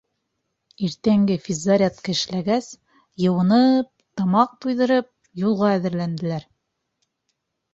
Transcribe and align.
Иртәнге 0.85 1.35
физзарядка 1.47 2.13
эшләгәс, 2.15 2.69
йыуынып, 3.25 3.91
тамаҡ 4.23 4.57
туйҙырып, 4.67 5.13
юлға 5.45 5.71
әҙерләнделәр. 5.79 6.49